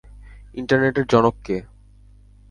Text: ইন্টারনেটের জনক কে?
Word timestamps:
ইন্টারনেটের 0.55 1.05
জনক 1.07 1.35
কে? 1.43 1.57